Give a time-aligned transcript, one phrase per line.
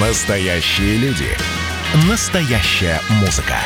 [0.00, 1.26] Настоящие люди.
[2.08, 3.56] Настоящая музыка.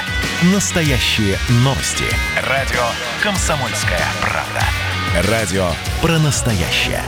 [0.54, 2.04] Настоящие новости.
[2.48, 2.80] Радио
[3.22, 5.30] «Комсомольская правда».
[5.30, 5.66] Радио
[6.00, 7.02] про настоящее.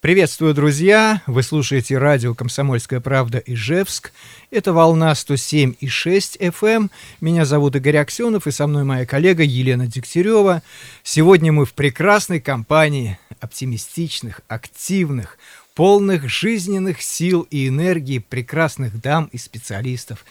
[0.00, 1.22] Приветствую, друзья!
[1.28, 4.12] Вы слушаете радио «Комсомольская правда» Ижевск.
[4.50, 6.76] Это волна 107,6 FM.
[6.76, 6.90] Эм.
[7.20, 10.62] Меня зовут Игорь Аксенов, и со мной моя коллега Елена Дегтярева.
[11.04, 15.38] Сегодня мы в прекрасной компании оптимистичных, активных,
[15.74, 20.24] полных жизненных сил и энергии прекрасных дам и специалистов.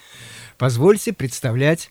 [0.58, 1.90] Позвольте представлять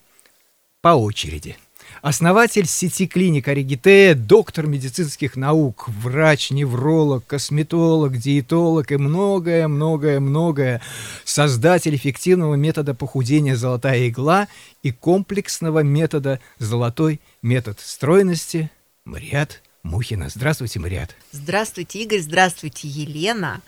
[0.81, 1.55] по очереди.
[2.01, 10.81] Основатель сети клиник Оригитея, доктор медицинских наук, врач, невролог, косметолог, диетолог и многое-многое-многое.
[11.23, 14.47] Создатель эффективного метода похудения «Золотая игла»
[14.81, 18.71] и комплексного метода «Золотой метод стройности»
[19.05, 20.29] Мариат Мухина.
[20.29, 21.15] Здравствуйте, Мариат.
[21.31, 22.19] Здравствуйте, Игорь.
[22.19, 23.61] Здравствуйте, Елена.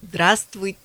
[0.00, 0.76] Здравствуй,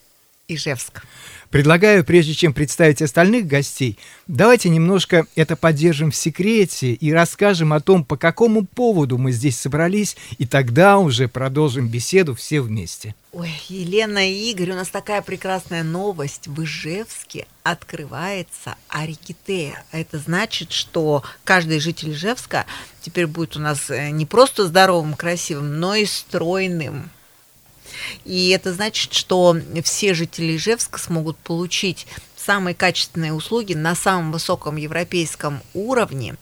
[0.48, 1.04] Ижевск.
[1.50, 7.80] Предлагаю, прежде чем представить остальных гостей, давайте немножко это поддержим в секрете и расскажем о
[7.80, 13.16] том, по какому поводу мы здесь собрались, и тогда уже продолжим беседу все вместе.
[13.32, 16.48] Ой, Елена и Игорь, у нас такая прекрасная новость.
[16.48, 19.84] В Ижевске открывается Арикитея.
[19.92, 22.66] Это значит, что каждый житель Ижевска
[23.02, 27.10] теперь будет у нас э, не просто здоровым, красивым, но и стройным.
[28.26, 32.08] И это значит, что все жители Ижевска смогут получить
[32.46, 36.36] самые качественные услуги на самом высоком европейском уровне.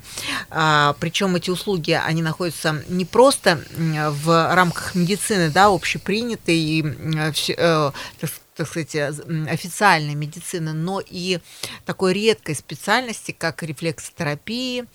[0.49, 6.83] А, причем эти услуги, они находятся не просто в рамках медицины, да, общепринятой и
[7.57, 7.91] э,
[8.55, 11.39] так сказать, официальной медицины, но и
[11.85, 14.85] такой редкой специальности, как рефлексотерапии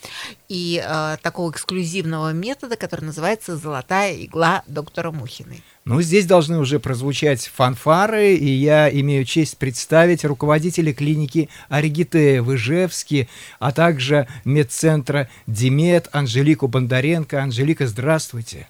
[0.49, 5.63] и э, такого эксклюзивного метода, который называется «Золотая игла доктора Мухиной».
[5.85, 12.55] Ну, здесь должны уже прозвучать фанфары, и я имею честь представить руководителя клиники Аригитея в
[12.55, 13.27] Ижевске,
[13.59, 17.43] а также медцентра Димет Анжелику Бондаренко.
[17.43, 18.69] Анжелика, здравствуйте.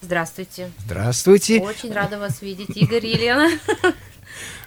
[0.00, 0.70] Здравствуйте.
[0.84, 1.60] Здравствуйте.
[1.60, 3.50] Очень рада вас видеть, Игорь и Елена.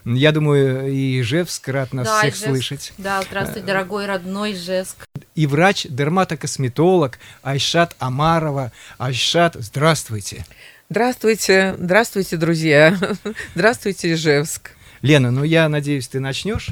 [0.06, 2.50] Я думаю, и Ижевск рад нас да, всех Ижевск.
[2.50, 2.94] слышать.
[2.97, 5.07] Да, здравствуй, дорогой родной Ижевск.
[5.35, 8.72] И врач-дерматокосметолог Айшат Амарова.
[8.97, 10.46] Айшат, здравствуйте.
[10.90, 12.97] Здравствуйте, здравствуйте, друзья.
[13.56, 14.72] Здравствуйте, Ижевск.
[15.02, 16.69] Лена, ну я надеюсь, ты начнешь?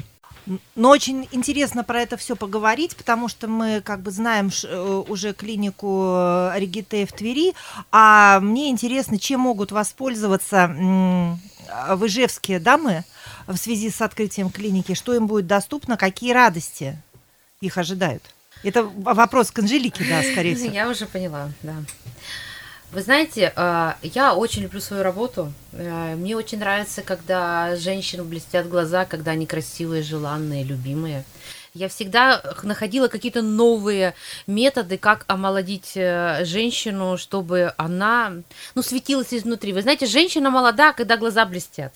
[0.74, 5.32] Но очень интересно про это все поговорить, потому что мы как бы знаем э, уже
[5.34, 7.54] клинику э, Регите в Твери,
[7.92, 10.66] а мне интересно, чем могут воспользоваться
[11.90, 13.04] в Ижевске дамы
[13.46, 16.96] в связи с открытием клиники, что им будет доступно, какие радости
[17.60, 18.22] их ожидают.
[18.62, 20.72] Это вопрос к Анжелике, да, скорее всего.
[20.72, 21.74] Я уже поняла, да.
[22.92, 25.52] Вы знаете, э, я очень люблю свою работу.
[25.72, 31.24] Э, мне очень нравится, когда женщин блестят глаза, когда они красивые, желанные, любимые.
[31.74, 34.14] Я всегда находила какие-то новые
[34.46, 38.34] методы, как омолодить э, женщину, чтобы она,
[38.74, 39.72] ну, светилась изнутри.
[39.72, 41.94] Вы знаете, женщина молода, когда глаза блестят.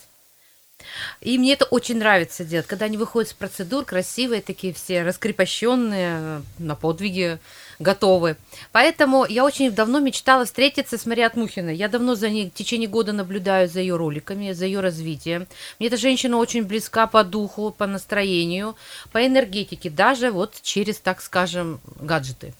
[1.21, 6.41] И мне это очень нравится делать, когда они выходят с процедур, красивые такие все, раскрепощенные,
[6.57, 7.39] на подвиги
[7.79, 8.37] готовы.
[8.71, 11.75] Поэтому я очень давно мечтала встретиться с Мариат Мухиной.
[11.75, 15.47] Я давно за ней в течение года наблюдаю за ее роликами, за ее развитием.
[15.79, 18.75] Мне эта женщина очень близка по духу, по настроению,
[19.11, 22.53] по энергетике, даже вот через, так скажем, гаджеты.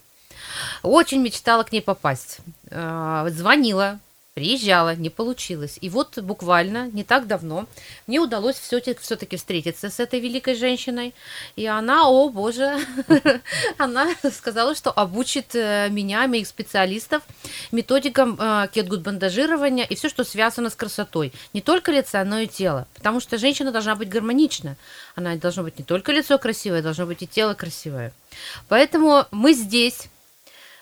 [0.83, 2.39] Очень мечтала к ней попасть.
[2.72, 4.00] А, звонила,
[4.37, 5.79] Приезжала, не получилось.
[5.81, 7.65] И вот буквально не так давно
[8.05, 11.15] мне удалось все-таки встретиться с этой великой женщиной.
[11.55, 12.77] И она, о боже,
[13.79, 17.23] она сказала, что обучит э, меня, моих специалистов,
[17.71, 21.33] методикам э, кетгуд-бандажирования и все, что связано с красотой.
[21.53, 22.85] Не только лица, но и тело.
[22.93, 24.75] Потому что женщина должна быть гармонична.
[25.15, 28.13] Она должна быть не только лицо красивое, должно быть и тело красивое.
[28.67, 30.09] Поэтому мы здесь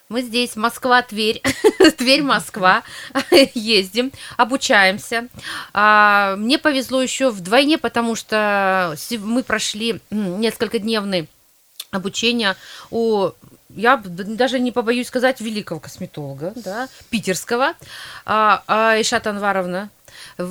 [0.10, 1.42] мы здесь, Москва, Тверь,
[1.98, 2.84] Тверь, Москва,
[3.54, 5.28] ездим, обучаемся.
[5.74, 11.28] А, мне повезло еще вдвойне, потому что мы прошли несколько дневный
[11.92, 12.56] обучение
[12.92, 13.32] у
[13.70, 17.74] я даже не побоюсь сказать великого косметолога, да, питерского,
[18.26, 19.90] а, а Ишат Анваровна,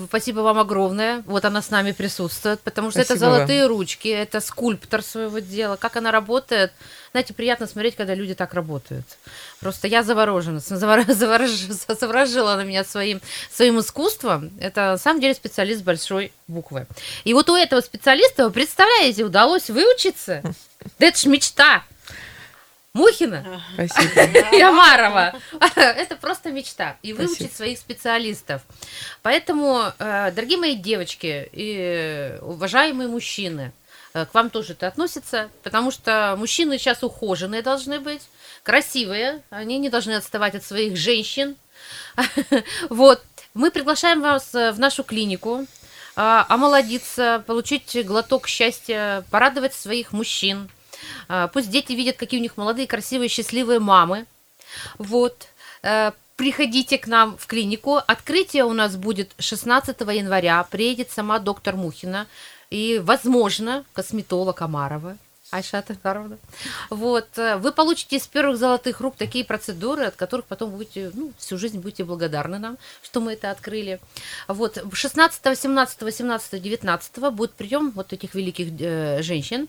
[0.07, 1.23] Спасибо вам огромное.
[1.27, 3.71] Вот она с нами присутствует, потому что Спасибо это золотые вам.
[3.71, 5.77] ручки, это скульптор своего дела.
[5.77, 6.73] Как она работает,
[7.13, 9.05] знаете, приятно смотреть, когда люди так работают.
[9.61, 13.21] Просто я заворожена, заворожила на меня своим,
[13.53, 14.51] своим искусством.
[14.61, 16.87] Это на самом деле специалист большой буквы.
[17.25, 20.43] И вот у этого специалиста, вы представляете, удалось выучиться.
[20.99, 21.85] Да это ж мечта.
[22.95, 24.39] Мухина Спасибо.
[24.57, 25.35] и Амарова.
[25.75, 26.97] Это просто мечта.
[27.03, 27.29] И Спасибо.
[27.29, 28.63] выучить своих специалистов.
[29.23, 33.73] Поэтому, э, дорогие мои девочки и уважаемые мужчины,
[34.15, 38.23] э, к вам тоже это относится, потому что мужчины сейчас ухоженные должны быть,
[38.63, 41.57] красивые, они не должны отставать от своих женщин.
[42.91, 43.23] Вот.
[43.55, 45.67] Мы приглашаем вас э, в нашу клинику,
[46.17, 50.71] а, омолодиться, получить глоток счастья, порадовать своих мужчин.
[51.29, 54.27] А, Пусть дети видят, какие у них молодые, красивые, счастливые мамы.
[54.99, 55.49] Вот.
[55.83, 58.01] Э, Приходите к нам в клинику.
[58.05, 60.63] Открытие у нас будет 16 января.
[60.65, 62.27] Приедет сама доктор Мухина
[62.71, 65.17] и, возможно, косметолог Амарова.
[65.55, 66.39] Айшата Каровна.
[66.91, 67.39] Вот.
[67.39, 71.59] э, Вы получите из первых золотых рук такие процедуры, от которых потом будете, ну, всю
[71.59, 74.01] жизнь будете благодарны нам, что мы это открыли.
[74.49, 74.83] Вот.
[74.93, 79.69] 16, 17, 18, 19 будет прием вот этих великих э, женщин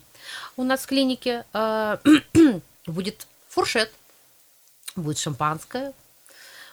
[0.57, 1.45] у нас в клинике.
[1.53, 1.97] Э,
[2.87, 3.91] будет фуршет,
[4.95, 5.93] будет шампанское,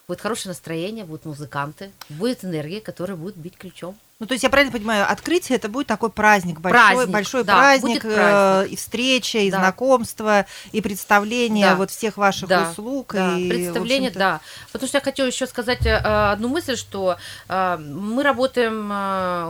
[0.09, 3.99] будет хорошее настроение, будут музыканты, будет энергия, которая будет бить ключом.
[4.22, 7.56] Ну, то есть я правильно понимаю, открытие это будет такой праздник, большой, Праздник, большой да,
[7.58, 8.72] праздник, э, праздник.
[8.72, 9.58] и встреча, и Да.
[9.58, 11.74] знакомство, и представление Да.
[11.74, 13.14] вот всех ваших Да, услуг.
[13.14, 14.40] да, и, представление, да.
[14.70, 17.16] Потому что я хочу еще сказать э, одну мысль, что
[17.48, 18.86] э, мы работаем,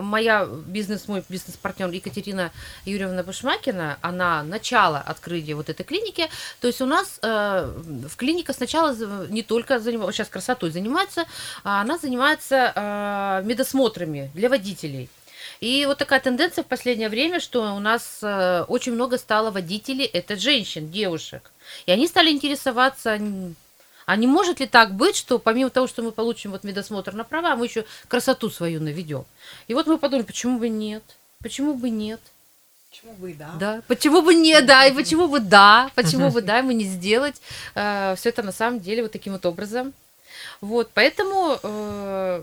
[0.06, 2.50] моя бизнес, мой бизнес-партнер Екатерина
[2.86, 6.30] Юрьевна Башмакина, она начало открытия вот этой клиники,
[6.62, 8.96] то есть у нас в клиника сначала
[9.28, 11.26] не только занимается, сейчас красотой занимается,
[11.62, 14.61] а она занимается медосмотрами для водителей.
[15.60, 20.06] И вот такая тенденция в последнее время, что у нас э, очень много стало водителей,
[20.06, 21.52] это женщин, девушек.
[21.86, 23.18] И они стали интересоваться,
[24.06, 27.22] а не может ли так быть, что помимо того, что мы получим вот медосмотр на
[27.22, 29.24] права, мы еще красоту свою наведем.
[29.68, 31.04] И вот мы подумали, почему бы нет?
[31.40, 32.20] Почему бы нет?
[32.90, 33.52] Почему бы и да?
[33.58, 37.40] Да, почему бы не, да, и почему бы да, почему бы да, ему не сделать
[37.72, 39.94] все это на самом деле вот таким вот образом.
[40.60, 42.42] Вот, поэтому э,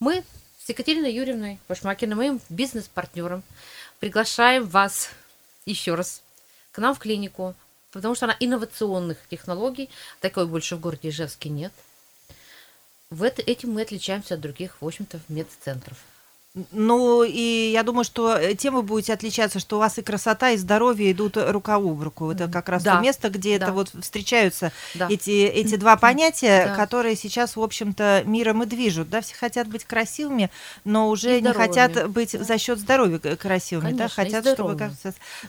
[0.00, 0.22] мы
[0.66, 3.44] с Екатериной Юрьевной Башмакиной, моим бизнес-партнером,
[4.00, 5.10] приглашаем вас
[5.64, 6.22] еще раз
[6.72, 7.54] к нам в клинику,
[7.92, 9.88] потому что она инновационных технологий,
[10.20, 11.72] такой больше в городе Ижевске нет.
[13.10, 15.98] В это, этим мы отличаемся от других, в общем-то, медцентров.
[16.72, 20.50] Ну, и я думаю, что э, тем вы будете отличаться, что у вас и красота,
[20.52, 22.30] и здоровье идут рука об руку.
[22.30, 23.66] Это как раз Да, то место, где да.
[23.66, 25.06] это вот встречаются Да.
[25.10, 26.74] эти, эти два понятия, Да.
[26.74, 29.10] которые сейчас, в общем-то, миром и движут.
[29.10, 30.50] Да, все хотят быть красивыми,
[30.84, 33.92] но уже не хотят быть за счет здоровья красивыми.
[33.92, 34.92] да, Конечно, и хотят, чтобы как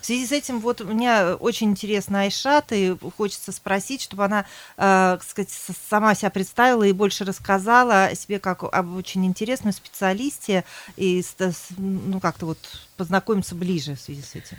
[0.01, 4.45] В связи с этим, вот меня очень интересно Айшат, и хочется спросить, чтобы она,
[4.75, 5.49] э, сказать,
[5.89, 10.65] сама себя представила и больше рассказала о себе как об очень интересном специалисте
[10.97, 11.23] и
[11.77, 12.57] ну как-то вот
[12.97, 14.57] познакомиться ближе в связи с этим.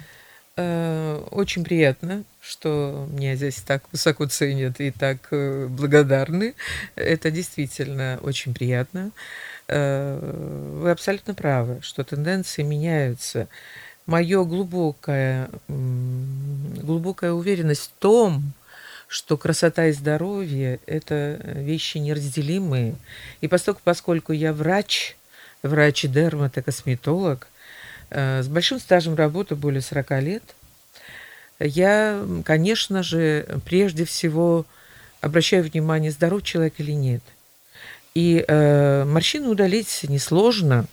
[0.56, 6.55] Э, Очень приятно, что меня здесь так высоко ценят и так э, благодарны.
[6.96, 9.12] Это действительно очень приятно.
[9.69, 10.19] Э,
[10.81, 13.49] Вы абсолютно правы, что тенденции меняются.
[14.06, 18.52] Мое глубокая, глубокая уверенность в том,
[19.06, 22.96] что красота и здоровье– это вещи неразделимые.
[23.43, 25.17] И поскольку, поскольку я врач,
[25.62, 27.46] врач-дерматокосметолог,
[28.10, 30.43] э, с большим стажем работы, более 40 лет,
[31.60, 34.64] я, конечно же, прежде всего
[35.20, 37.22] обращаю внимание, здоров человек или нет.
[38.14, 40.87] И э, морщины удалить несложно,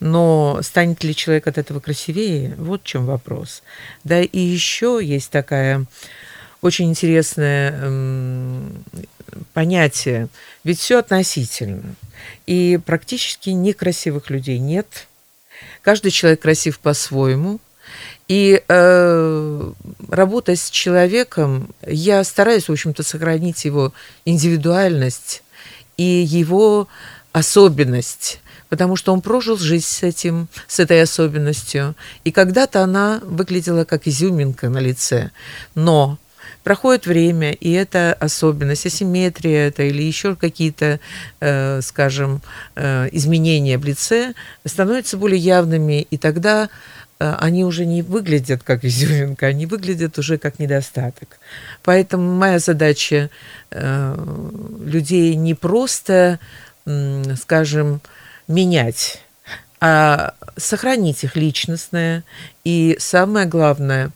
[0.00, 3.62] но станет ли человек от этого красивее, вот в чем вопрос.
[4.04, 5.86] Да и еще есть такая
[6.62, 8.84] очень интересное м,
[9.52, 10.28] понятие,
[10.64, 11.94] ведь все относительно.
[12.46, 15.06] И практически некрасивых людей нет.
[15.82, 17.60] Каждый человек красив по-своему.
[18.28, 19.72] И э,
[20.08, 23.92] работая с человеком, я стараюсь, в общем-то, сохранить его
[24.24, 25.44] индивидуальность
[25.96, 26.88] и его
[27.32, 33.84] особенность, потому что он прожил жизнь с этим, с этой особенностью, и когда-то она выглядела
[33.84, 35.30] как изюминка на лице,
[35.74, 36.18] но
[36.66, 40.98] проходит время, и эта особенность, асимметрия это или еще какие-то,
[41.38, 42.42] э, скажем,
[42.74, 46.68] э, изменения в лице становятся более явными, и тогда
[47.20, 51.38] э, они уже не выглядят как изюминка, они выглядят уже как недостаток.
[51.84, 53.30] Поэтому моя задача
[53.70, 56.40] людей не просто,
[57.40, 58.00] скажем,
[58.48, 59.22] менять,
[59.80, 62.24] а сохранить их личностное
[62.64, 64.10] и самое главное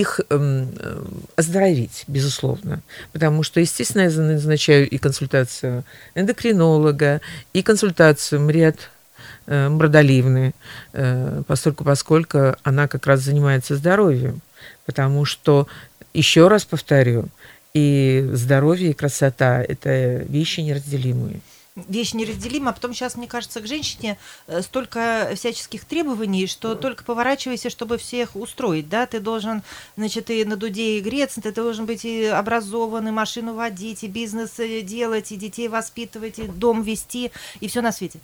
[0.00, 1.04] их эм, э,
[1.36, 2.80] оздоровить, безусловно.
[3.12, 5.84] Потому что, естественно, я назначаю и консультацию
[6.16, 7.20] эндокринолога,
[7.52, 8.90] и консультацию Мред
[9.46, 10.52] э, Мрадоливны,
[10.92, 14.40] э, поскольку, поскольку она как раз занимается здоровьем.
[14.84, 15.68] Потому что,
[16.12, 17.28] еще раз повторю,
[17.72, 21.40] и здоровье, и красота– это вещи неразделимые
[21.76, 24.16] вещь неразделима, а потом сейчас, мне кажется, к женщине
[24.46, 29.62] э, столько всяческих требований, что только поворачивайся, чтобы всех устроить, да, ты должен,
[29.96, 34.60] значит, и на дуде и греться, ты должен быть и образованный, машину водить, и бизнес
[34.60, 38.20] э, делать, и детей воспитывать, и дом вести, и все на свете.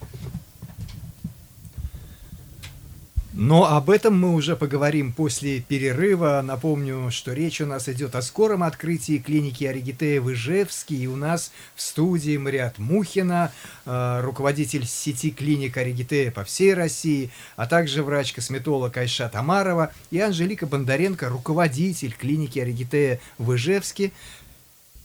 [3.41, 6.43] Но об этом мы уже поговорим после перерыва.
[6.45, 10.95] Напомню, что речь у нас идет о скором открытии клиники Оригитея в Ижевске.
[10.95, 13.51] И у нас в студии Мариат Мухина,
[13.87, 20.67] э, руководитель сети клиник Оригитея по всей России, а также врач-косметолог Айша Тамарова и Анжелика
[20.67, 24.13] Бондаренко, руководитель клиники Оригитея в Ижевске.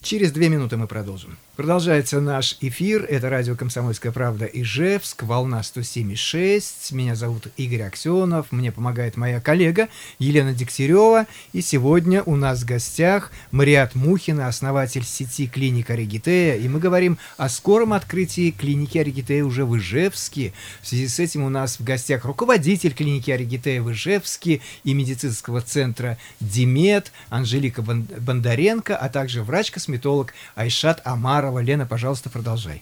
[0.01, 1.37] Через две минуты мы продолжим.
[1.55, 3.05] Продолжается наш эфир.
[3.05, 6.93] Это радио «Комсомольская правда» Ижевск, волна 107,6.
[6.93, 8.51] Меня зовут Игорь Аксенов.
[8.51, 9.87] Мне помогает моя коллега
[10.19, 11.27] Елена Дегтярева.
[11.53, 16.57] И сегодня у нас в гостях Мариат Мухина, основатель сети клиник Оригитея.
[16.57, 20.51] И мы говорим о скором открытии клиники Оригитея уже в Ижевске.
[20.81, 25.61] В связи с этим у нас в гостях руководитель клиники Оригитея в Ижевске и медицинского
[25.61, 31.59] центра Димет Анжелика Бондаренко, а также врач-косметолог Айшат Амар Захарова.
[31.59, 32.81] Лена, пожалуйста, продолжай.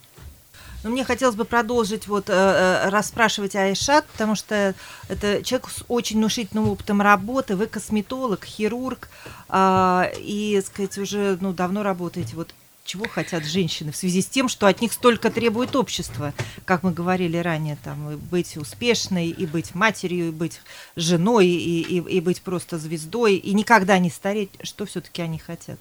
[0.84, 4.76] Ну, мне хотелось бы продолжить вот э, э, расспрашивать Айшат, потому что
[5.08, 9.08] это человек с очень внушительным опытом работы, вы косметолог, хирург,
[9.48, 12.36] э, и, сказать, уже ну, давно работаете.
[12.36, 12.54] Вот
[12.84, 16.34] чего хотят женщины в связи с тем, что от них столько требует общество,
[16.66, 20.60] как мы говорили ранее, там, быть успешной, и быть матерью, и быть
[20.98, 25.80] женой, и, и, и быть просто звездой, и никогда не стареть, что все-таки они хотят?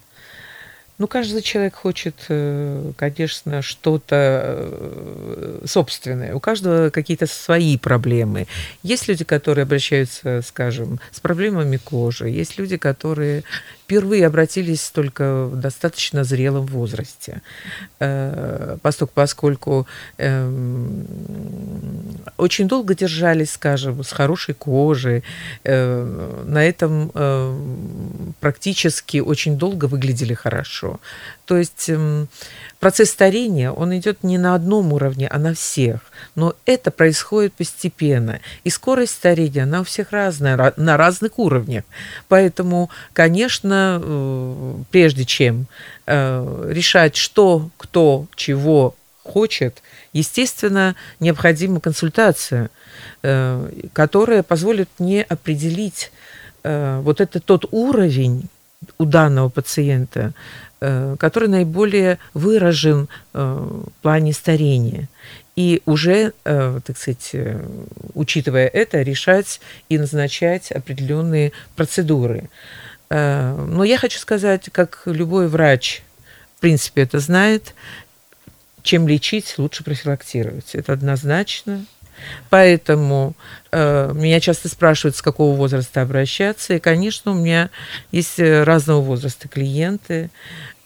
[0.98, 6.34] Ну, каждый человек хочет, э, конечно, что-то э, собственное.
[6.34, 8.46] У каждого какие-то свои проблемы.
[8.82, 12.28] Есть люди, которые обращаются, скажем, с проблемами кожи.
[12.28, 13.42] Есть люди, которые
[13.92, 17.42] впервые обратились только в достаточно зрелом возрасте,
[18.00, 18.78] э,
[19.14, 21.06] поскольку, эм,
[22.38, 25.22] очень долго держались, скажем, с хорошей кожей,
[25.64, 27.56] э, на этом э,
[28.40, 30.98] практически очень долго выглядели хорошо.
[31.44, 32.28] То есть эм,
[32.80, 36.00] процесс старения, он идет не на одном уровне, а на всех.
[36.34, 38.40] Но это происходит постепенно.
[38.64, 41.84] И скорость старения, она у всех разная, на разных уровнях.
[42.28, 45.66] Поэтому, конечно, э, прежде чем
[46.06, 52.70] э, решать, что, кто, чего хочет, естественно, необходима консультация,
[53.22, 56.12] э, которая позволит мне определить
[56.64, 58.44] вот это тот уровень
[58.96, 60.32] у данного пациента,
[60.78, 65.08] который наиболее выражен в плане старения.
[65.56, 67.34] И уже, так сказать,
[68.14, 72.48] учитывая это, решать и назначать определенные процедуры.
[73.14, 76.02] Но я хочу сказать, как любой врач,
[76.56, 77.74] в принципе, это знает,
[78.82, 80.74] чем лечить, лучше профилактировать.
[80.74, 81.84] Это однозначно.
[82.50, 83.34] Поэтому
[83.72, 86.74] э, меня часто спрашивают, с какого возраста обращаться.
[86.74, 87.70] И, конечно, у меня
[88.12, 90.30] есть разного возраста клиенты.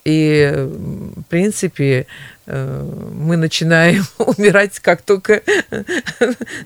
[0.05, 2.07] И, в принципе, Э,
[2.47, 5.43] мы начинаем умирать, как только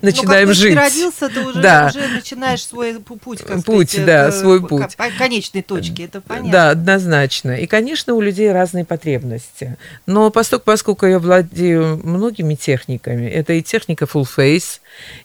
[0.02, 0.74] начинаем ну, как жить.
[0.74, 1.92] Ты родился, ты уже, да.
[1.94, 6.52] уже начинаешь свой путь, как путь, сказать, да, свой путь, конечной точке, это понятно.
[6.52, 7.56] Да, однозначно.
[7.56, 9.76] И, конечно, у людей разные потребности.
[10.06, 14.80] Но поскольку, поскольку я владею многими техниками, это и техника full face,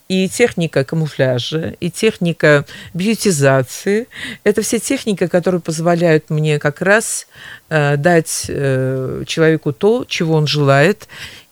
[0.07, 4.07] и техника камуфляжа, и техника бьютизации,
[4.43, 7.27] это все техники, которые позволяют мне как раз
[7.69, 11.08] э, дать э, человеку то, чего он он желает.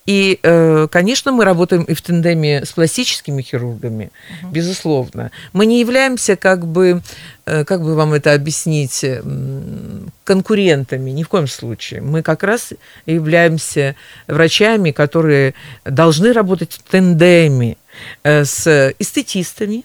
[0.05, 4.51] И, э, конечно, мы работаем и в тандеме с пластическими хирургами, угу.
[4.51, 5.31] безусловно.
[5.53, 7.01] Мы не являемся, как бы,
[7.45, 9.05] э, как бы вам это объяснить,
[10.25, 12.01] конкурентами, ни в коем случае.
[12.01, 12.73] Мы как раз
[13.05, 13.95] являемся
[14.27, 15.53] врачами, которые
[15.85, 17.77] должны работать в тандеме
[18.23, 19.83] э, с эстетистами,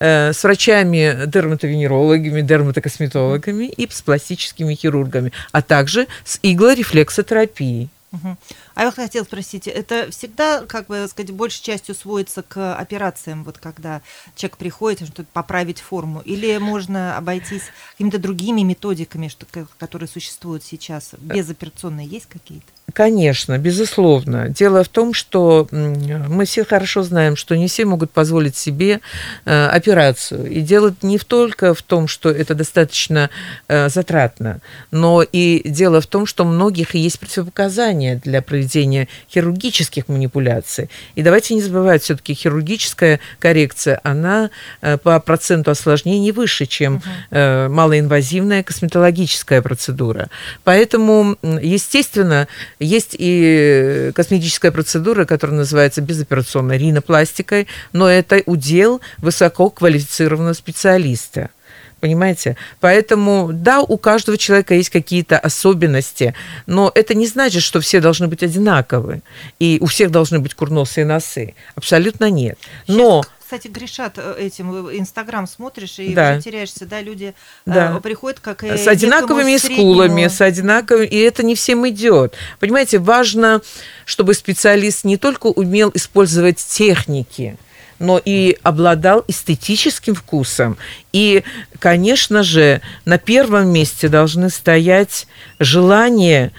[0.00, 7.88] с врачами, дерматовенерологами, дерматокосметологами и с пластическими хирургами, а также с иглорефлексотерапией.
[8.14, 8.36] Угу.
[8.74, 13.58] А я хотела спросить, это всегда, как бы сказать, большей частью сводится к операциям, вот
[13.58, 14.02] когда
[14.36, 19.46] человек приходит, чтобы поправить форму, или можно обойтись какими-то другими методиками, что,
[19.78, 22.73] которые существуют сейчас, безоперационные есть какие-то?
[22.94, 24.48] Конечно, безусловно.
[24.48, 29.00] Дело в том, что мы все хорошо знаем, что не все могут позволить себе
[29.44, 30.48] э, операцию.
[30.48, 33.30] И дело не только в том, что это достаточно
[33.66, 34.60] э, затратно,
[34.92, 40.88] но и дело в том, что у многих есть противопоказания для проведения хирургических манипуляций.
[41.16, 44.50] И давайте не забывать, все-таки хирургическая коррекция, она
[44.82, 47.04] э, по проценту осложнений выше, чем угу.
[47.32, 50.28] малоинвазивная косметологическая процедура.
[50.62, 52.46] Поэтому, естественно,
[52.84, 61.50] есть и косметическая процедура, которая называется безоперационной ринопластикой, но это удел высококвалифицированного специалиста.
[62.00, 62.58] Понимаете?
[62.80, 66.34] Поэтому, да, у каждого человека есть какие-то особенности,
[66.66, 69.22] но это не значит, что все должны быть одинаковы,
[69.58, 71.54] и у всех должны быть курносые носы.
[71.76, 72.58] Абсолютно нет.
[72.88, 74.88] Но кстати, грешат э, этим.
[74.88, 76.32] Э, Инстаграм смотришь и да.
[76.32, 77.34] уже теряешься, да, люди
[77.66, 78.00] э, да.
[78.00, 82.34] приходят как с одинаковыми скулами, с одинаковыми, и это не всем идет.
[82.58, 83.60] Понимаете, важно,
[84.06, 87.58] чтобы специалист не только умел использовать техники,
[87.98, 90.78] но и обладал эстетическим вкусом.
[91.12, 91.44] И,
[91.78, 95.26] конечно же, на первом месте должны стоять
[95.58, 96.50] желание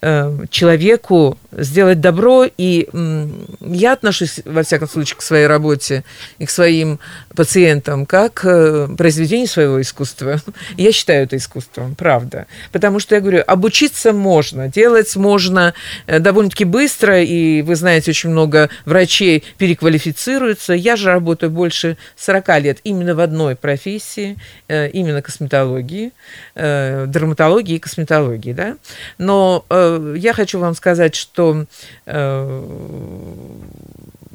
[0.00, 2.88] человеку сделать добро, и
[3.60, 6.04] я отношусь, во всяком случае, к своей работе
[6.38, 7.00] и к своим
[7.34, 10.40] пациентам как э, произведению своего искусства.
[10.76, 12.46] Я считаю это искусством, правда.
[12.72, 15.74] Потому что, я говорю, обучиться можно, делать можно
[16.06, 20.72] э, довольно-таки быстро, и вы знаете, очень много врачей переквалифицируются.
[20.74, 24.36] Я же работаю больше 40 лет именно в одной профессии,
[24.68, 26.12] э, именно косметологии,
[26.54, 28.76] дерматологии и косметологии, да.
[29.18, 29.64] Но
[30.14, 31.66] я хочу вам сказать, что
[32.06, 32.62] э,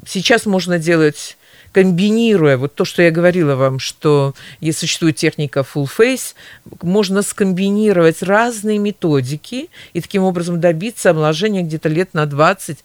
[0.06, 1.36] сейчас можно делать
[1.72, 6.34] комбинируя вот то, что я говорила вам, что если существует техника full face,
[6.82, 12.76] можно скомбинировать разные методики и таким образом добиться омоложения где-то лет на 20-25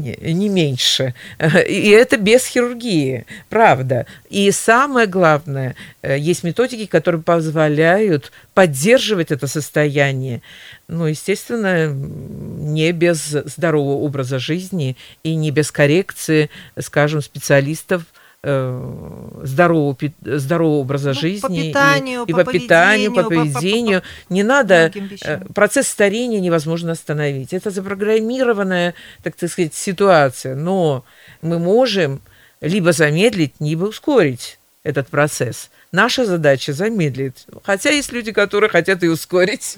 [0.00, 1.14] не, не меньше.
[1.68, 4.06] И это без хирургии, правда.
[4.30, 10.42] И самое главное, э, есть методики, которые позволяют поддерживать это состояние,
[10.88, 16.48] ну, естественно, не без здорового образа жизни и не без коррекции,
[16.78, 18.04] скажем, специалистов,
[18.48, 24.02] Э, здорового, здорового образа ну, жизни по питанию, и, по, и по питанию, по поведению.
[24.02, 27.52] По, по, не надо э, процесс старения невозможно остановить.
[27.52, 30.54] Это запрограммированная, так сказать, ситуация.
[30.54, 31.04] Но
[31.42, 32.20] мы можем
[32.60, 35.68] либо замедлить, либо ускорить этот процесс.
[35.90, 37.46] Наша задача замедлить.
[37.64, 39.76] Хотя есть люди, которые хотят и ускорить.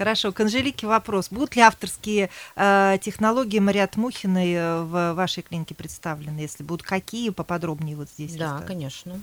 [0.00, 1.28] Хорошо, к Анжелике вопрос.
[1.30, 6.38] Будут ли авторские э, технологии Мариат Мухиной э, в вашей клинике представлены?
[6.38, 8.32] Если будут, какие поподробнее вот здесь?
[8.32, 8.66] Да, рассказать?
[8.66, 9.20] конечно.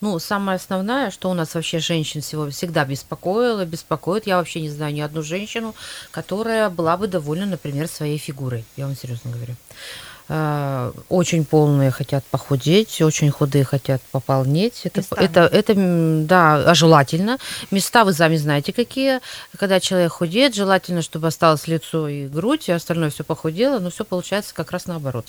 [0.00, 4.28] Ну, самое основное, что у нас вообще женщин всего всегда беспокоило, беспокоит.
[4.28, 5.74] Я вообще не знаю ни одну женщину,
[6.12, 8.64] которая была бы довольна, например, своей фигурой.
[8.76, 9.56] Я вам серьезно говорю.
[10.26, 14.82] Э, очень полные хотят похудеть, очень худые хотят пополнеть.
[14.84, 17.36] Это, это, это, да, а желательно.
[17.70, 19.20] Места вы сами знаете какие.
[19.58, 24.04] Когда человек худеет, желательно, чтобы осталось лицо и грудь, и остальное все похудело, но все
[24.04, 25.26] получается как раз наоборот.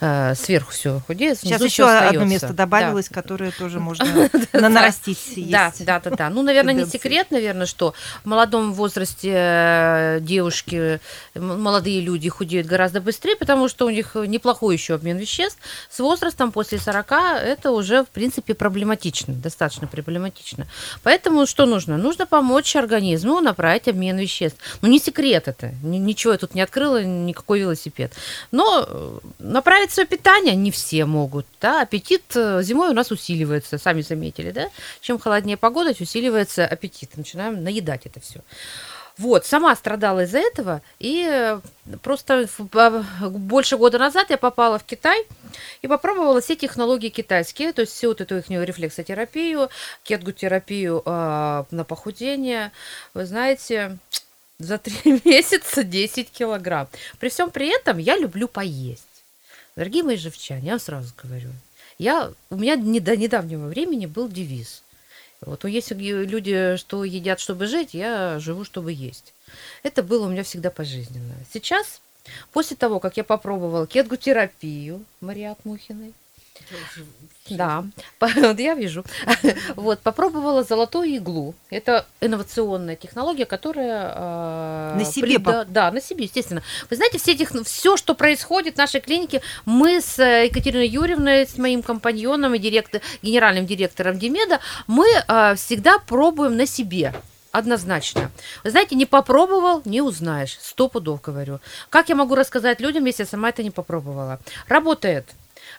[0.00, 3.14] Э, сверху все худеет, Сейчас еще одно место добавилось, да.
[3.14, 5.18] которое тоже можно нарастить.
[5.48, 6.30] Да, да, да, да.
[6.30, 11.00] Ну, наверное, не секрет, наверное, что в молодом возрасте э, девушки,
[11.36, 15.58] молодые люди худеют гораздо быстрее, потому что у них них неплохой еще обмен веществ.
[15.90, 20.66] С возрастом после 40 это уже, в принципе, проблематично, достаточно проблематично.
[21.02, 21.96] Поэтому что нужно?
[21.96, 24.58] Нужно помочь организму направить обмен веществ.
[24.82, 25.72] Ну, не секрет это.
[25.82, 28.12] Ничего я тут не открыла, никакой велосипед.
[28.52, 31.46] Но э, направить свое питание не все могут.
[31.60, 31.82] Да?
[31.82, 34.68] Аппетит э, зимой у нас усиливается, сами заметили, да?
[35.00, 37.16] Чем холоднее погода, усиливается аппетит.
[37.16, 38.40] Начинаем наедать это все.
[39.18, 41.60] Вот, сама страдала из-за этого, и э,
[42.02, 42.48] просто
[43.20, 45.26] больше года назад я попала в Китай
[45.82, 49.70] и попробовала все технологии китайские, то есть всю вот эту их рефлексотерапию,
[50.04, 52.70] кетгутерапию э, на похудение.
[53.12, 53.98] Вы знаете,
[54.60, 56.88] за три месяца 10 килограмм.
[57.18, 59.02] При всем при этом я люблю поесть.
[59.74, 61.50] Дорогие мои живчане, я вам сразу говорю,
[61.98, 64.84] я, у меня не, до недавнего времени был девиз–
[65.40, 69.34] вот есть люди, что едят, чтобы жить, я живу, чтобы есть.
[69.82, 71.34] Это было у меня всегда пожизненно.
[71.52, 72.00] Сейчас,
[72.52, 76.12] после того, как я попробовала кетгутерапию Мариат Мухиной,
[77.50, 77.84] да,
[78.20, 79.04] вот я вижу.
[79.76, 81.54] Вот, попробовала золотую иглу.
[81.70, 84.12] Это инновационная технология, которая...
[84.14, 85.38] А, на себе?
[85.38, 86.62] Да, да, на себе, естественно.
[86.90, 91.46] Вы знаете, все, тех, все, что происходит в нашей клинике, мы с э, Екатериной Юрьевной,
[91.46, 97.14] с моим компаньоном и директор, генеральным директором Демеда, мы а, всегда пробуем на себе.
[97.50, 98.30] Однозначно.
[98.62, 100.58] Вы знаете, не попробовал, не узнаешь.
[100.60, 101.60] Сто пудов говорю.
[101.88, 104.38] Как я могу рассказать людям, если я сама это не попробовала?
[104.68, 105.26] Работает.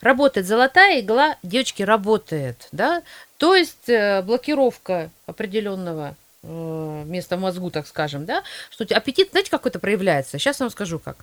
[0.02, 3.04] Работает золотая игла, девочки, работает, да?
[3.38, 9.50] То есть э, блокировка определенного э, места в мозгу, так скажем, да, что аппетит, знаете,
[9.50, 10.38] какой-то проявляется.
[10.38, 11.18] Сейчас я вам скажу как.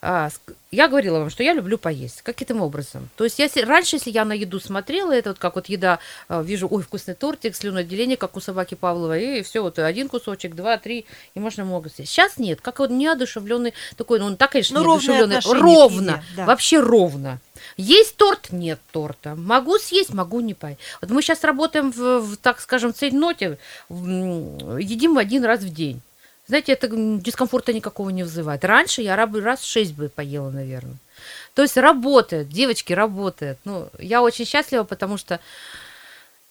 [0.00, 0.28] А,
[0.70, 2.22] я говорила вам, что я люблю поесть.
[2.22, 3.08] Каким образом?
[3.16, 5.98] То есть я раньше, если я на еду смотрела, это вот как вот еда,
[6.28, 10.54] а, вижу, ой, вкусный тортик, слюноотделение, как у собаки Павлова, и все, вот один кусочек,
[10.54, 12.12] два, три, и можно много съесть.
[12.12, 16.44] Сейчас нет, как вот неодушевленный такой, ну, так, конечно, ну, неодушевленный, ровно, да.
[16.46, 17.40] вообще ровно.
[17.76, 18.52] Есть торт?
[18.52, 19.34] Нет торта.
[19.34, 20.80] Могу съесть, могу не поесть.
[21.00, 26.00] Вот мы сейчас работаем в, в так скажем, цейтноте, едим один раз в день.
[26.46, 28.64] Знаете, это дискомфорта никакого не вызывает.
[28.64, 30.96] Раньше я раз в шесть бы поела, наверное.
[31.54, 33.58] То есть работает, девочки, работает.
[33.64, 35.40] Ну, я очень счастлива, потому что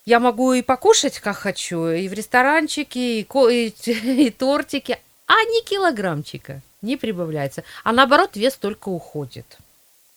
[0.05, 3.67] я могу и покушать, как хочу, и в ресторанчике, и, и,
[4.25, 7.63] и тортики, а не килограммчика не прибавляется.
[7.83, 9.57] А наоборот, вес только уходит.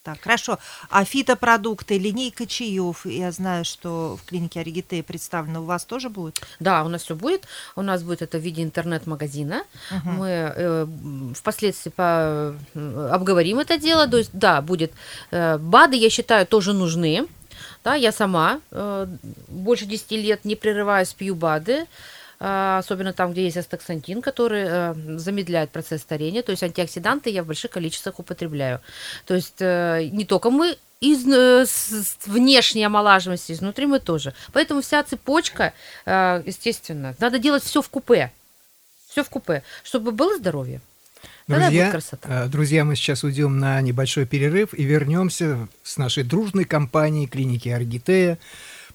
[0.07, 0.61] Так, хорошо.
[0.88, 6.40] А фитопродукты, линейка чаев, я знаю, что в клинике Оригитея представлено, у вас тоже будет?
[6.61, 7.49] Да, у нас все будет.
[7.75, 9.64] У нас будет это в виде интернет-магазина.
[9.90, 10.11] Угу.
[10.11, 10.87] Мы э,
[11.35, 12.55] впоследствии по,
[13.11, 14.07] обговорим это дело.
[14.07, 14.92] То есть, да, будет.
[15.33, 17.27] Э, БАДы, я считаю, тоже нужны.
[17.83, 19.09] Да, я сама э,
[19.49, 21.87] больше 10 лет не прерываясь пью БАДы.
[22.38, 26.42] Особенно там, где есть астаксантин, который э, замедляет процесс старения.
[26.42, 28.81] То есть антиоксиданты я в больших количествах употребляю.
[29.25, 34.35] То есть э, не только мы из э, с, внешней омолаживаемости, изнутри мы тоже.
[34.53, 35.72] Поэтому вся цепочка,
[36.07, 38.33] естественно, надо делать все в купе.
[39.09, 40.81] Все в купе, чтобы было здоровье.
[41.46, 42.01] Друзья,
[42.49, 48.38] друзья, мы сейчас уйдем на небольшой перерыв и вернемся с нашей дружной компанией клиники Аргитея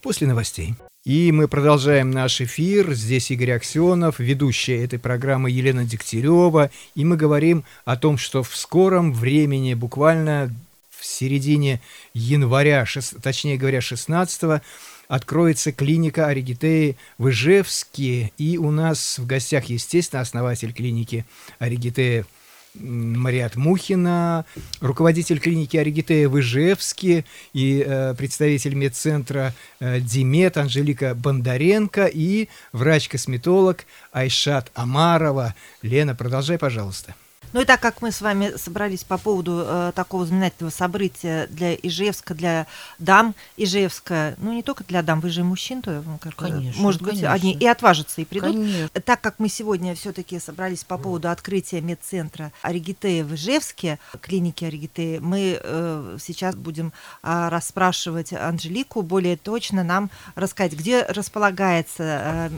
[0.02, 0.76] после новостей.
[1.04, 2.94] И мы продолжаем наш эфир.
[2.94, 6.70] Здесь Игорь Аксенов, ведущая этой программы Елена Дегтярева.
[6.94, 10.54] И мы говорим о том, что в скором времени, буквально
[10.92, 11.82] в середине
[12.14, 12.86] января,
[13.24, 14.62] точнее говоря, 16
[15.08, 18.32] откроется клиника Оригитеи в Ижевске.
[18.38, 21.26] И у нас в гостях, естественно, основатель клиники
[21.58, 22.28] Оригитея
[22.76, 24.46] Мариат Мухина,
[24.80, 33.86] руководитель клиники Оригитея в Ижевске и э, представитель медцентра э, Димет Анжелика Бондаренко и врач-косметолог
[34.12, 35.56] Айшат Амарова.
[35.82, 37.16] Лена, продолжай, пожалуйста.
[37.54, 41.76] Ну и так как мы с вами собрались по поводу э, такого знаменательного события для
[41.76, 42.68] Ижевска, для
[43.00, 47.02] дам Ижевска, ну не только для дам, вы же мужчин, то ну, как, конечно, может
[47.02, 47.34] быть, конечно.
[47.34, 48.56] они и отважатся и придут.
[48.56, 48.90] Конечно.
[49.02, 55.20] Так как мы сегодня все-таки собрались по поводу открытия медцентра Оригитея в Ижевске, клиники Оригитея,
[55.20, 62.50] мы э, сейчас будем э, расспрашивать Анжелику более точно нам рассказать, где располагается э,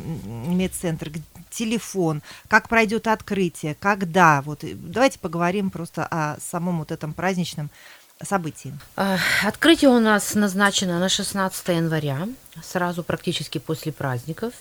[0.47, 1.11] медцентр,
[1.53, 4.41] телефон, как пройдет открытие, когда.
[4.41, 7.69] Вот давайте поговорим просто о самом вот этом праздничном
[8.21, 8.73] событии.
[8.95, 12.27] А, открытие у нас назначено на 16 января,
[12.63, 14.53] сразу практически после праздников,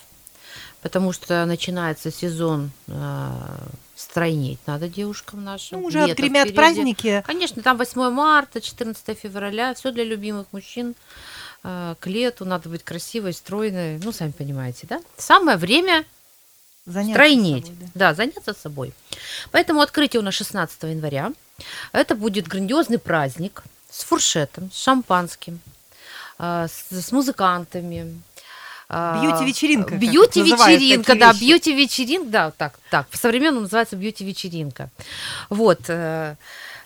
[0.80, 3.30] потому что начинается сезон э,
[3.94, 5.80] стройнеть надо девушкам нашим.
[5.80, 6.56] Ну, уже отгремят впереди.
[6.56, 7.24] праздники.
[7.26, 10.94] Конечно, там 8 марта, 14 февраля, все для любимых мужчин.
[11.62, 15.00] Э, к лету надо быть красивой, стройной, ну, сами понимаете, да?
[15.16, 16.04] Самое время
[16.84, 17.66] Заняться стройнеть.
[17.66, 18.08] Собой, да.
[18.08, 18.92] да, заняться собой.
[19.52, 21.32] Поэтому открытие у нас 16 января.
[21.92, 25.60] Это будет грандиозный праздник с фуршетом, с шампанским,
[26.38, 28.20] а, с, с музыкантами.
[28.88, 29.94] А, бьюти-вечеринка.
[29.94, 34.90] Бьюти-вечеринка, да, бьюти-вечеринка, да, так, так, по современному называется бьюти-вечеринка.
[35.50, 35.88] Вот.
[35.88, 36.36] Э,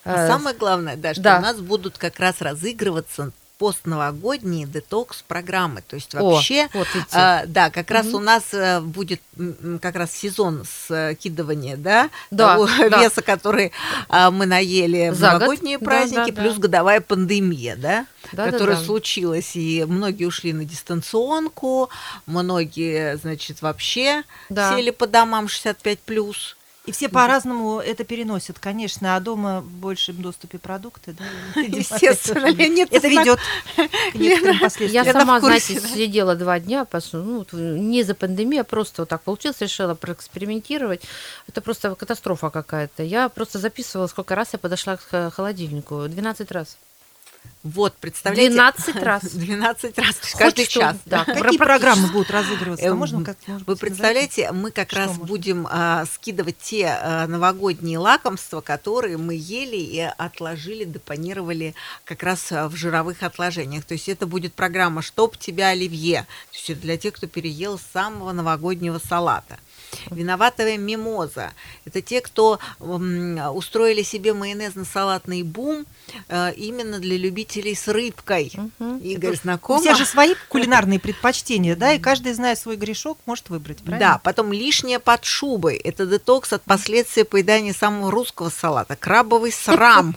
[0.04, 1.38] э, самое главное, да, что да.
[1.38, 5.82] у нас будут как раз разыгрываться постновогодние детокс-программы.
[5.82, 9.20] То есть вообще, О, вот э, да, как раз у нас э, будет
[9.80, 13.00] как раз сезон скидывания, да, да того да.
[13.02, 13.72] веса, который
[14.10, 15.86] э, мы наели в новогодние год.
[15.86, 16.60] праздники, да, да, плюс да.
[16.60, 18.86] годовая пандемия, да, да которая да, да.
[18.86, 21.88] случилась, и многие ушли на дистанционку,
[22.26, 24.76] многие, значит, вообще да.
[24.76, 26.55] сели по домам 65 плюс.
[26.86, 31.60] И все по-разному это переносят, конечно, а дома в большем доступе продукты, да?
[31.60, 32.88] Естественно, нет.
[32.92, 33.40] Это ведет
[34.12, 35.04] к некоторым последствиям.
[35.04, 39.60] Я сама, знаете, сидела два дня, ну, не за пандемию, а просто вот так получилось,
[39.60, 41.02] решила проэкспериментировать.
[41.48, 43.02] Это просто катастрофа какая-то.
[43.02, 46.06] Я просто записывала, сколько раз я подошла к холодильнику.
[46.08, 46.78] 12 раз.
[47.62, 48.50] Вот, представляете?
[48.50, 49.22] 12 раз.
[49.32, 50.96] 12 раз, Хоть каждый что, час.
[51.04, 51.24] Да.
[51.24, 52.86] Какие программы будут разыгрываться?
[52.86, 55.24] Эм, можно как Вы представляете, мы как что раз можно?
[55.24, 62.52] будем а, скидывать те а, новогодние лакомства, которые мы ели и отложили, депонировали как раз
[62.52, 63.84] а, в жировых отложениях.
[63.84, 66.22] То есть это будет программа «Чтоб тебя, Оливье».
[66.52, 69.58] То есть это для тех, кто переел самого новогоднего салата.
[70.10, 71.52] Виноватая мимоза.
[71.84, 75.86] Это те, кто устроили себе майонезно-салатный бум
[76.28, 78.52] э, именно для любителей с рыбкой.
[78.78, 78.98] Мгм.
[78.98, 79.80] Игорь, У знакома?
[79.80, 84.14] всех же свои кулинарные предпочтения, да, и каждый, зная свой грешок, может выбрать, правильно?
[84.14, 85.76] Да, потом лишнее под шубой.
[85.76, 88.96] Это детокс от последствий поедания самого русского салата.
[88.96, 90.16] Крабовый срам.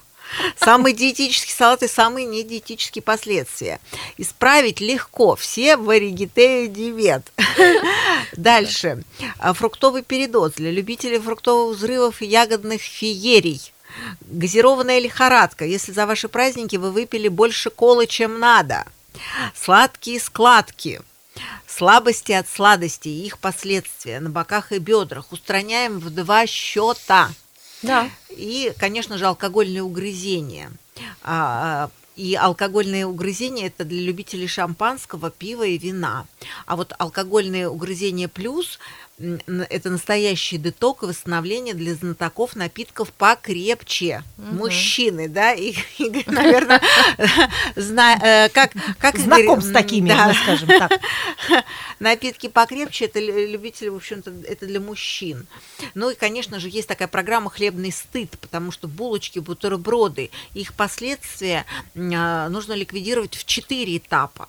[0.58, 3.80] Самый диетический салат и самые недиетические последствия.
[4.18, 5.36] Исправить легко.
[5.36, 7.32] Все в Оригитею диет.
[8.34, 9.04] Дальше.
[9.40, 13.74] А, Фруктовый передоз для любителей фруктовых взрывов и ягодных феерий.
[14.22, 15.66] Газированная лихорадка.
[15.66, 18.86] Если за ваши праздники вы выпили больше колы, чем надо.
[19.56, 21.02] Сладкие складки.
[21.68, 27.30] Слабости от сладости и их последствия на боках и бедрах устраняем в два счета.
[27.82, 28.10] Да.
[28.30, 30.72] И, конечно же, алкогольные угрызения.
[31.24, 36.26] А, а, И алкогольные угрызения это для любителей шампанского, пива и вина.
[36.66, 38.80] А вот алкогольные угрызения плюс
[39.20, 44.24] это настоящий деток и восстановление для знатоков напитков покрепче.
[44.38, 46.82] Мужчины, да, и, Игорь, наверное,
[47.76, 50.34] зна- э, как, как Знаком с такими, да.
[50.34, 50.92] скажем так.
[52.00, 55.48] Напитки покрепче, это лю- любители, в общем-то, это для мужчин.
[55.96, 61.66] Ну и, конечно же, есть такая программа «Хлебный стыд», потому что булочки, бутерброды, их последствия
[61.96, 64.48] а, нужно ликвидировать в четыре этапа.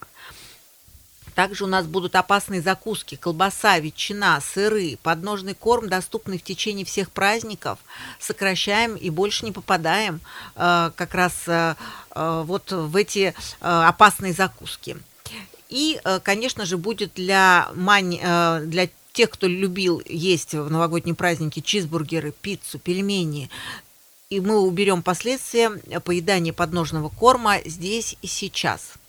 [1.40, 7.10] Также у нас будут опасные закуски, колбаса, ветчина, сыры, подножный корм, доступный в течение всех
[7.10, 7.78] праздников.
[8.18, 10.20] Сокращаем и больше не попадаем
[10.54, 11.76] э, как раз э,
[12.14, 14.98] э, вот в эти э, опасные закуски.
[15.70, 21.14] И, э, конечно же, будет для, мань, э, для тех, кто любил есть в новогодние
[21.14, 23.48] праздники чизбургеры, пиццу, пельмени,
[24.28, 25.70] и мы уберем последствия
[26.04, 28.99] поедания подножного корма здесь и сейчас.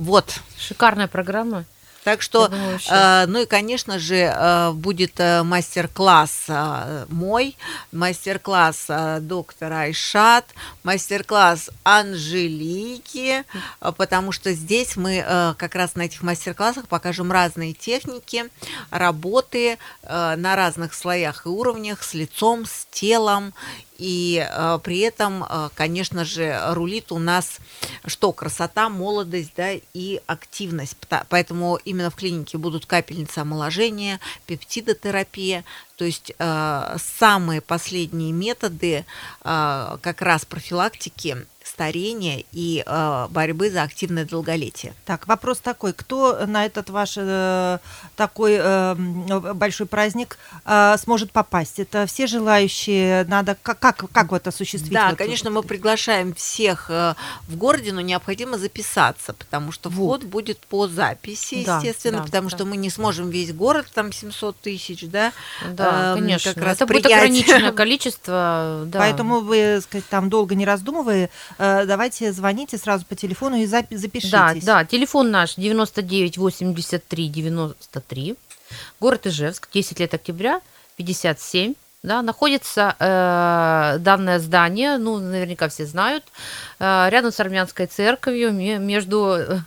[0.00, 0.40] Вот.
[0.58, 1.66] Шикарная программа.
[2.04, 7.58] Так что, думаю, э, ну и, конечно же, э, будет э, мастер-класс э, мой,
[7.92, 10.46] мастер-класс э, доктора Айшат,
[10.82, 13.44] мастер-класс Анжелики,
[13.82, 15.22] э, потому что здесь мы
[15.58, 18.46] как раз на этих мастер-классах покажем разные техники
[18.90, 23.52] работы на разных слоях и уровнях с лицом, с телом.
[24.00, 27.58] И э, при этом, э, конечно же, рулит у нас
[28.06, 28.32] что?
[28.32, 30.96] Красота, молодость, да, и активность.
[31.28, 35.64] Поэтому именно в клинике будут капельницы омоложения, пептидотерапия,
[35.96, 39.04] то есть э, самые последние методы
[39.44, 41.36] э, как раз профилактики
[41.80, 44.92] старения и э, борьбы за активное долголетие.
[45.06, 47.78] Так, вопрос такой, кто на этот ваш э,
[48.16, 48.94] такой э,
[49.54, 51.78] большой праздник э, сможет попасть?
[51.80, 54.92] Это все желающие, надо, как, как, как вот осуществить?
[54.92, 57.14] Да, вот конечно, мы приглашаем всех э,
[57.48, 62.50] в городе, но необходимо записаться, потому что вход будет по записи, Да, естественно, да, потому
[62.50, 62.56] да.
[62.56, 65.32] что мы не сможем весь город, там 700 тысяч, да,
[65.70, 66.52] Да, эм, конечно.
[66.52, 68.82] как раз Это будет ограниченное количество.
[68.84, 68.98] Да.
[68.98, 73.96] Поэтому вы, сказать, там долго не раздумывая, э, давайте звоните сразу по телефону и запи-
[73.96, 74.30] запишитесь.
[74.30, 78.36] Да, да, телефон наш 99 83 93,
[79.00, 80.60] город Ижевск, 10 лет октября,
[80.96, 81.74] 57.
[82.02, 86.24] Да, находится э, данное здание, ну, наверняка все знают,
[86.78, 89.58] э, рядом с армянской церковью, ме- между э,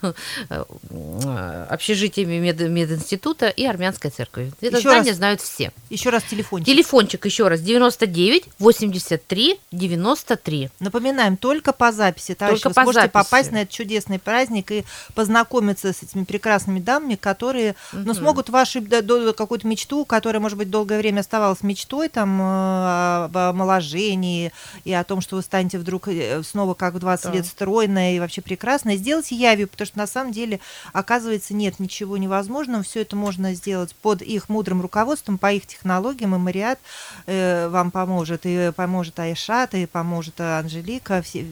[0.50, 4.52] э, общежитиями мед, мединститута и армянской церковью.
[4.62, 5.18] Это Ещё здание раз.
[5.18, 5.72] знают все.
[5.92, 6.66] Еще раз телефончик.
[6.66, 10.70] Телефончик еще раз 99 83 93.
[10.80, 13.14] Напоминаем, только по записи, товарищи, Только вы по сможете записи.
[13.14, 18.82] попасть на этот чудесный праздник и познакомиться с этими прекрасными дамами, которые ну, смогут вашу
[18.82, 24.52] да, какую-то мечту, которая, может быть, долгое время оставалась мечтой, там, э, об омоложении
[24.84, 27.32] и о том, что вы станете вдруг э, снова как в 20 Да.
[27.32, 30.60] лет стройная и вообще прекрасная, сделать явью, потому что на самом деле,
[30.94, 36.36] оказывается, нет ничего невозможного, все это можно сделать под их мудрым руководством, по их технологиям,
[36.36, 36.80] и Мариат
[37.26, 41.46] э, вам поможет, и поможет Айшат, и поможет Анжелика, все,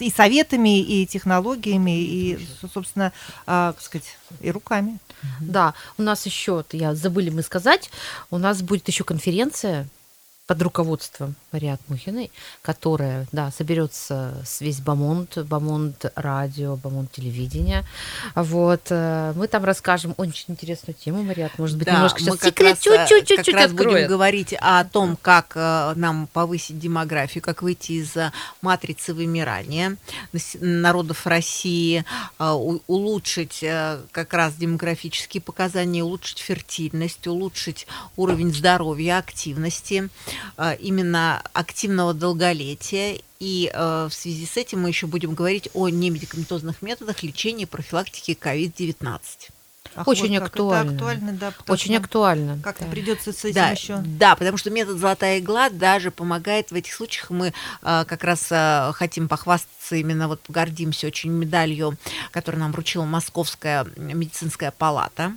[0.00, 3.12] и советами, и технологиями, и, собственно,
[3.46, 4.98] а, как сказать, и руками.
[5.40, 7.90] Да, у нас еще, я забыли мы сказать,
[8.30, 9.88] у нас будет еще конференция
[10.46, 12.30] под руководством Мариат Мухиной,
[12.60, 17.82] которая, да, соберется с весь Бамонт, Бамонт радио, Бамонт телевидение.
[18.34, 22.76] Вот, э, мы там расскажем очень интересную тему, Мариат, может быть, Да, немножко сейчас секрет
[22.76, 24.08] э, чуть-чуть, чуть-чуть раз будем откроет.
[24.08, 28.14] говорить о том, как э, нам повысить демографию, как выйти из
[28.60, 29.96] матрицы вымирания
[30.60, 32.04] народов России,
[32.38, 33.64] улучшить
[34.12, 40.10] как раз демографические показания, улучшить фертильность, улучшить уровень здоровья, активности,
[40.80, 43.18] именно активного долголетия.
[43.40, 47.66] И э, в связи с этим мы еще будем говорить о немедикаментозных методах лечения и
[47.66, 49.20] профилактики COVID-19.
[49.96, 50.92] Ах, Очень вот как это актуально.
[50.92, 52.58] актуально, да, потому Очень что актуально.
[52.62, 52.90] Как-то да.
[52.90, 53.96] придется с этим Да, еще.
[54.04, 57.30] да, потому что метод золотая игла даже помогает в этих случаях.
[57.30, 61.96] Мы а, как раз а, хотим похвастаться, именно вот гордимся очень медалью,
[62.32, 65.36] которую нам вручила Московская медицинская палата.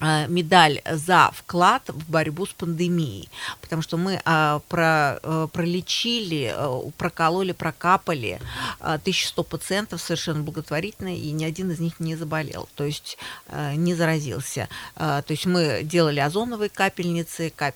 [0.00, 3.30] А, медаль за вклад в борьбу с пандемией,
[3.62, 8.38] потому что мы а, про, э, пролечили, э, прокололи, прокапали
[8.80, 13.16] а, 1100 пациентов совершенно благотворительно, и ни один из них не заболел, то есть
[13.48, 14.68] э, не заразился.
[14.94, 17.74] А, То есть мы делали озоновые капельницы, кап-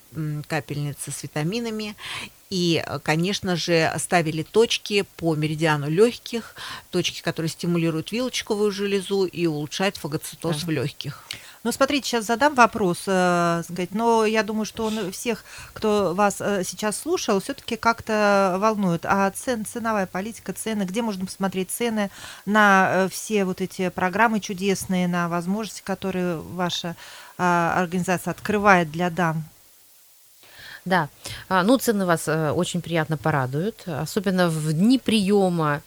[0.49, 1.97] капельницы с витаминами,
[2.51, 6.55] и, э, конечно же, ставили точки по меридиану легких,
[6.91, 11.25] точки, которые стимулируют вилочковую железу и улучшают фагоцитоз в легких.
[11.67, 16.37] Ну, смотрите, сейчас задам вопрос, э, сказать, но я думаю, что он всех, кто вас
[16.39, 19.05] э, сейчас слушал, все-таки как-то волнует.
[19.05, 22.13] А цен, ценовая политика, цены, где можно посмотреть цены
[22.45, 26.95] на э, все вот эти программы чудесные, на возможности, которые ваша
[27.37, 29.43] а, организация открывает для дам?
[30.85, 31.09] Да,
[31.49, 35.83] А, ну цены вас э, очень приятно порадуют, особенно в дни приема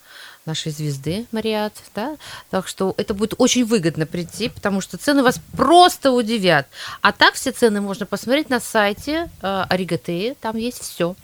[0.49, 2.17] нашей звезды Мариат, да,
[2.49, 6.67] так что это будет очень выгодно прийти, потому что цены вас просто удивят.
[7.01, 11.15] А так все цены можно посмотреть на сайте э, Аригатеи, там есть все,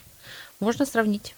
[0.60, 1.34] можно сравнить.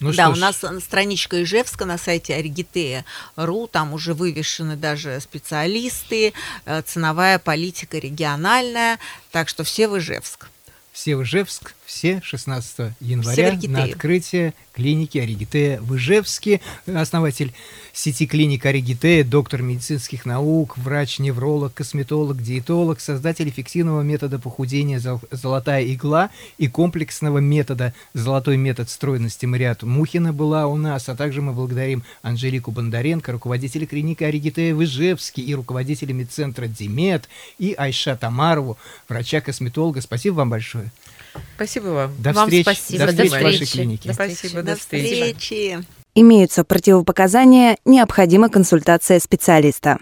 [0.00, 6.32] Ну да, у нас страничка Ижевска на сайте Аригитея.ру, там уже вывешены даже специалисты,
[6.64, 8.98] э, ценовая политика региональная,
[9.30, 10.48] так что все в Ижевск.
[10.92, 16.62] все в Ижевск, все 16 января на открытие клиники Аригитея в Ижевске.
[16.86, 17.52] Основатель
[17.92, 25.84] сети клиник Аригитея, доктор медицинских наук, врач-невролог, косметолог, диетолог, создатель эффективного метода похудения «Зол- «Золотая
[25.92, 31.52] игла» и комплексного метода «Золотой метод стройности» Мариат Мухина была у нас, а также мы
[31.52, 37.28] благодарим Анжелику Бондаренко, руководителя клиники Аригитея в Ижевске и руководителя медцентра Димет,
[37.58, 38.78] и Айша Тамарову,
[39.10, 40.00] врача-косметолога.
[40.00, 40.90] Спасибо вам большое.
[41.56, 42.14] Спасибо вам.
[42.22, 44.08] До Вам встречи, спасибо, до до встречи в вашей клинике.
[44.08, 45.32] До Спасибо, До до встречи.
[45.34, 45.78] встречи.
[46.14, 49.98] Имеются противопоказания, необходима консультация специалиста.